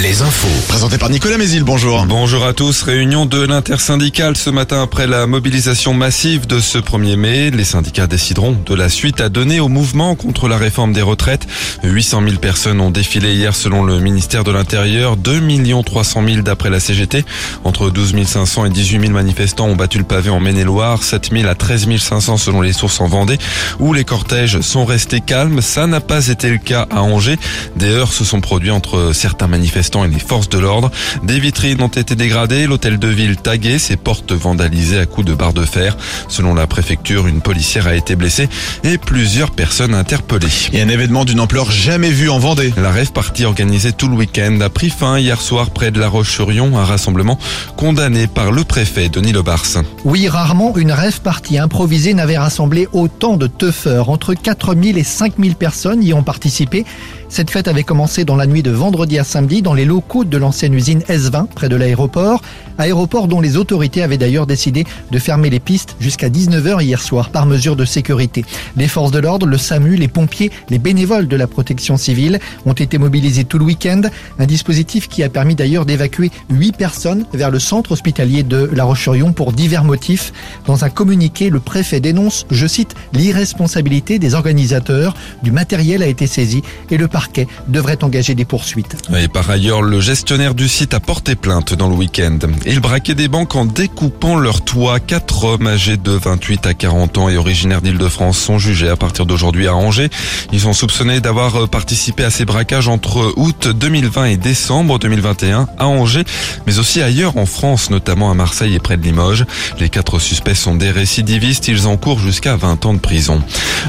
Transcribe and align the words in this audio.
Les 0.00 0.22
infos. 0.22 0.48
Présenté 0.68 0.96
par 0.96 1.10
Nicolas 1.10 1.36
Mézil, 1.36 1.62
bonjour. 1.62 2.06
Bonjour 2.06 2.46
à 2.46 2.54
tous. 2.54 2.80
Réunion 2.82 3.26
de 3.26 3.44
l'intersyndicale 3.44 4.34
ce 4.34 4.48
matin 4.48 4.82
après 4.82 5.06
la 5.06 5.26
mobilisation 5.26 5.92
massive 5.92 6.46
de 6.46 6.58
ce 6.58 6.78
1er 6.78 7.16
mai. 7.16 7.50
Les 7.50 7.64
syndicats 7.64 8.06
décideront 8.06 8.56
de 8.64 8.74
la 8.74 8.88
suite 8.88 9.20
à 9.20 9.28
donner 9.28 9.60
au 9.60 9.68
mouvement 9.68 10.14
contre 10.14 10.48
la 10.48 10.56
réforme 10.56 10.94
des 10.94 11.02
retraites. 11.02 11.46
800 11.82 12.22
000 12.22 12.36
personnes 12.36 12.80
ont 12.80 12.90
défilé 12.90 13.34
hier 13.34 13.54
selon 13.54 13.84
le 13.84 14.00
ministère 14.00 14.42
de 14.42 14.52
l'Intérieur. 14.52 15.18
2 15.18 15.42
300 15.84 16.24
000 16.26 16.42
d'après 16.42 16.70
la 16.70 16.80
CGT. 16.80 17.26
Entre 17.64 17.90
12 17.90 18.24
500 18.24 18.64
et 18.64 18.70
18 18.70 19.00
000 19.00 19.12
manifestants 19.12 19.66
ont 19.66 19.76
battu 19.76 19.98
le 19.98 20.04
pavé 20.04 20.30
en 20.30 20.40
Maine-et-Loire. 20.40 21.02
7 21.02 21.28
000 21.30 21.46
à 21.46 21.54
13 21.54 21.88
500 21.98 22.38
selon 22.38 22.62
les 22.62 22.72
sources 22.72 23.02
en 23.02 23.06
Vendée 23.06 23.36
où 23.78 23.92
les 23.92 24.04
cortèges 24.04 24.62
sont 24.62 24.86
restés 24.86 25.20
calmes. 25.20 25.60
Ça 25.60 25.86
n'a 25.86 26.00
pas 26.00 26.28
été 26.28 26.48
le 26.48 26.58
cas 26.58 26.86
à 26.90 27.02
Angers. 27.02 27.38
Des 27.76 27.90
heurts 27.90 28.14
se 28.14 28.24
sont 28.24 28.40
produits 28.40 28.70
entre 28.70 29.10
certains 29.12 29.49
manifestants 29.50 30.04
et 30.04 30.08
les 30.08 30.18
forces 30.18 30.48
de 30.48 30.58
l'ordre. 30.58 30.90
Des 31.22 31.38
vitrines 31.38 31.82
ont 31.82 31.88
été 31.88 32.14
dégradées, 32.14 32.66
l'hôtel 32.66 32.98
de 32.98 33.08
ville 33.08 33.36
tagué, 33.36 33.78
ses 33.78 33.96
portes 33.96 34.32
vandalisées 34.32 34.98
à 34.98 35.06
coups 35.06 35.26
de 35.26 35.34
barres 35.34 35.52
de 35.52 35.64
fer. 35.64 35.96
Selon 36.28 36.54
la 36.54 36.66
préfecture, 36.66 37.26
une 37.26 37.42
policière 37.42 37.86
a 37.86 37.94
été 37.94 38.16
blessée 38.16 38.48
et 38.84 38.96
plusieurs 38.96 39.50
personnes 39.50 39.94
interpellées. 39.94 40.48
Et 40.72 40.80
un 40.80 40.88
événement 40.88 41.24
d'une 41.24 41.40
ampleur 41.40 41.70
jamais 41.70 42.10
vue 42.10 42.30
en 42.30 42.38
Vendée. 42.38 42.72
La 42.76 42.90
rêve 42.90 43.12
partie 43.12 43.44
organisée 43.44 43.92
tout 43.92 44.08
le 44.08 44.14
week-end 44.14 44.58
a 44.60 44.70
pris 44.70 44.90
fin 44.90 45.18
hier 45.18 45.40
soir 45.40 45.70
près 45.70 45.90
de 45.90 46.00
La 46.00 46.08
Roche-sur-Yon, 46.08 46.78
un 46.78 46.84
rassemblement 46.84 47.38
condamné 47.76 48.26
par 48.26 48.52
le 48.52 48.64
préfet 48.64 49.08
Denis 49.08 49.32
Lebars. 49.32 49.60
Oui, 50.04 50.28
rarement 50.28 50.76
une 50.76 50.92
rêve 50.92 51.20
partie 51.20 51.58
improvisée 51.58 52.14
n'avait 52.14 52.38
rassemblé 52.38 52.88
autant 52.92 53.36
de 53.36 53.46
teufeurs. 53.46 54.08
Entre 54.08 54.34
4000 54.34 54.96
et 54.96 55.04
5000 55.04 55.56
personnes 55.56 56.02
y 56.02 56.14
ont 56.14 56.22
participé. 56.22 56.84
Cette 57.30 57.50
fête 57.50 57.68
avait 57.68 57.84
commencé 57.84 58.24
dans 58.24 58.34
la 58.34 58.44
nuit 58.44 58.64
de 58.64 58.72
vendredi 58.72 59.16
à 59.16 59.22
samedi 59.22 59.62
dans 59.62 59.72
les 59.72 59.84
locaux 59.84 60.24
de 60.24 60.36
l'ancienne 60.36 60.74
usine 60.74 60.98
S20 61.08 61.46
près 61.46 61.68
de 61.68 61.76
l'aéroport. 61.76 62.42
Aéroport 62.76 63.28
dont 63.28 63.40
les 63.40 63.56
autorités 63.56 64.02
avaient 64.02 64.18
d'ailleurs 64.18 64.48
décidé 64.48 64.84
de 65.12 65.18
fermer 65.20 65.48
les 65.48 65.60
pistes 65.60 65.94
jusqu'à 66.00 66.28
19h 66.28 66.82
hier 66.82 67.00
soir 67.00 67.30
par 67.30 67.46
mesure 67.46 67.76
de 67.76 67.84
sécurité. 67.84 68.44
Les 68.76 68.88
forces 68.88 69.12
de 69.12 69.20
l'ordre, 69.20 69.46
le 69.46 69.58
SAMU, 69.58 69.94
les 69.94 70.08
pompiers, 70.08 70.50
les 70.70 70.80
bénévoles 70.80 71.28
de 71.28 71.36
la 71.36 71.46
protection 71.46 71.96
civile 71.96 72.40
ont 72.66 72.72
été 72.72 72.98
mobilisés 72.98 73.44
tout 73.44 73.58
le 73.58 73.64
week-end. 73.64 74.02
Un 74.40 74.46
dispositif 74.46 75.08
qui 75.08 75.22
a 75.22 75.28
permis 75.28 75.54
d'ailleurs 75.54 75.86
d'évacuer 75.86 76.32
8 76.50 76.76
personnes 76.76 77.26
vers 77.32 77.52
le 77.52 77.60
centre 77.60 77.92
hospitalier 77.92 78.42
de 78.42 78.68
La 78.74 78.82
Roche-sur-Yon 78.82 79.34
pour 79.34 79.52
divers 79.52 79.84
motifs. 79.84 80.32
Dans 80.66 80.84
un 80.84 80.90
communiqué, 80.90 81.48
le 81.48 81.60
préfet 81.60 82.00
dénonce, 82.00 82.44
je 82.50 82.66
cite, 82.66 82.96
l'irresponsabilité 83.12 84.18
des 84.18 84.34
organisateurs. 84.34 85.14
Du 85.44 85.52
matériel 85.52 86.02
a 86.02 86.06
été 86.06 86.26
saisi 86.26 86.62
et 86.90 86.96
le 86.96 87.06
parquet 87.20 87.46
devrait 87.68 88.02
engager 88.02 88.34
des 88.34 88.46
poursuites. 88.46 88.96
Et 89.14 89.28
par 89.28 89.50
ailleurs, 89.50 89.82
le 89.82 90.00
gestionnaire 90.00 90.54
du 90.54 90.68
site 90.68 90.94
a 90.94 91.00
porté 91.00 91.34
plainte 91.34 91.74
dans 91.74 91.90
le 91.90 91.94
week-end. 91.94 92.38
Il 92.64 92.80
braquait 92.80 93.14
des 93.14 93.28
banques 93.28 93.56
en 93.56 93.66
découpant 93.66 94.36
leur 94.36 94.62
toit. 94.62 95.00
Quatre 95.00 95.44
hommes 95.44 95.66
âgés 95.66 95.98
de 95.98 96.12
28 96.12 96.66
à 96.66 96.72
40 96.72 97.18
ans 97.18 97.28
et 97.28 97.36
originaires 97.36 97.82
d'Île-de-France 97.82 98.38
sont 98.38 98.58
jugés 98.58 98.88
à 98.88 98.96
partir 98.96 99.26
d'aujourd'hui 99.26 99.66
à 99.66 99.74
Angers. 99.74 100.08
Ils 100.50 100.60
sont 100.60 100.72
soupçonnés 100.72 101.20
d'avoir 101.20 101.68
participé 101.68 102.24
à 102.24 102.30
ces 102.30 102.46
braquages 102.46 102.88
entre 102.88 103.34
août 103.36 103.68
2020 103.68 104.24
et 104.24 104.36
décembre 104.38 104.98
2021 104.98 105.68
à 105.76 105.88
Angers, 105.88 106.24
mais 106.66 106.78
aussi 106.78 107.02
ailleurs 107.02 107.36
en 107.36 107.44
France, 107.44 107.90
notamment 107.90 108.30
à 108.30 108.34
Marseille 108.34 108.74
et 108.74 108.80
près 108.80 108.96
de 108.96 109.02
Limoges. 109.02 109.44
Les 109.78 109.90
quatre 109.90 110.18
suspects 110.20 110.54
sont 110.54 110.74
des 110.74 110.90
récidivistes. 110.90 111.68
Ils 111.68 111.86
encourent 111.86 112.20
jusqu'à 112.20 112.56
20 112.56 112.86
ans 112.86 112.94
de 112.94 112.98
prison. 112.98 113.42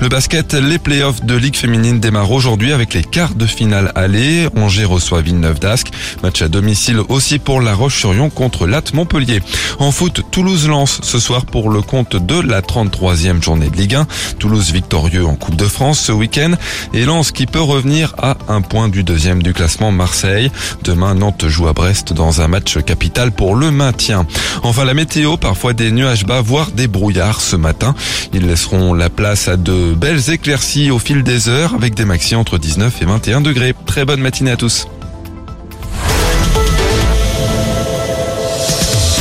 Le 0.00 0.08
basket, 0.08 0.54
les 0.54 0.78
playoffs 0.78 1.22
de 1.22 1.34
Ligue 1.34 1.56
féminine 1.56 2.00
démarrent 2.00 2.32
aujourd'hui 2.32 2.72
avec 2.72 2.94
les 2.94 3.02
quart 3.18 3.34
de 3.34 3.46
finale 3.46 3.90
aller. 3.96 4.46
Angers 4.54 4.84
reçoit 4.84 5.22
Villeneuve 5.22 5.58
d'Ascq. 5.58 5.88
Match 6.22 6.40
à 6.40 6.46
domicile 6.46 7.00
aussi 7.08 7.40
pour 7.40 7.60
La 7.60 7.74
Roche-sur-Yon 7.74 8.30
contre 8.30 8.68
Latte 8.68 8.94
Montpellier. 8.94 9.42
En 9.80 9.90
foot, 9.90 10.22
Toulouse 10.30 10.68
lance 10.68 11.00
ce 11.02 11.18
soir 11.18 11.44
pour 11.44 11.68
le 11.68 11.82
compte 11.82 12.14
de 12.14 12.40
la 12.40 12.60
33e 12.60 13.42
journée 13.42 13.70
de 13.70 13.76
Ligue 13.76 13.96
1. 13.96 14.06
Toulouse 14.38 14.70
victorieux 14.70 15.26
en 15.26 15.34
Coupe 15.34 15.56
de 15.56 15.64
France 15.64 15.98
ce 15.98 16.12
week-end 16.12 16.52
et 16.94 17.04
Lens 17.04 17.32
qui 17.32 17.46
peut 17.46 17.60
revenir 17.60 18.14
à 18.18 18.36
un 18.46 18.60
point 18.60 18.88
du 18.88 19.02
deuxième 19.02 19.42
du 19.42 19.52
classement 19.52 19.90
Marseille. 19.90 20.52
Demain, 20.84 21.16
Nantes 21.16 21.48
joue 21.48 21.66
à 21.66 21.72
Brest 21.72 22.12
dans 22.12 22.40
un 22.40 22.46
match 22.46 22.78
capital 22.84 23.32
pour 23.32 23.56
le 23.56 23.72
maintien. 23.72 24.28
Enfin, 24.62 24.84
la 24.84 24.94
météo, 24.94 25.36
parfois 25.36 25.72
des 25.72 25.90
nuages 25.90 26.24
bas, 26.24 26.40
voire 26.40 26.70
des 26.70 26.86
brouillards 26.86 27.40
ce 27.40 27.56
matin. 27.56 27.96
Ils 28.32 28.46
laisseront 28.46 28.94
la 28.94 29.10
place 29.10 29.48
à 29.48 29.56
de 29.56 29.92
belles 29.94 30.30
éclaircies 30.30 30.92
au 30.92 31.00
fil 31.00 31.24
des 31.24 31.48
heures 31.48 31.74
avec 31.74 31.94
des 31.94 32.04
maxi 32.04 32.36
entre 32.36 32.58
19 32.58 33.02
et 33.02 33.07
21 33.08 33.40
degrés. 33.40 33.74
Très 33.86 34.04
bonne 34.04 34.20
matinée 34.20 34.50
à 34.52 34.56
tous. 34.56 34.86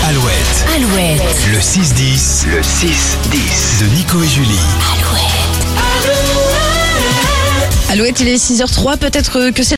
Alouette, 0.08 0.66
Alouette, 0.76 1.22
le 1.52 1.58
6-10, 1.58 2.48
le 2.50 2.62
6-10 2.62 3.82
de 3.82 3.96
Nico 3.96 4.22
et 4.24 4.28
Julie. 4.28 4.60
Alouette, 7.90 8.20
il 8.22 8.28
est 8.30 8.36
6h03, 8.36 8.98
peut-être 8.98 9.52
que 9.52 9.64
c'est 9.64 9.76